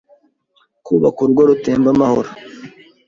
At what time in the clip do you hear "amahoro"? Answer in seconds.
1.95-2.29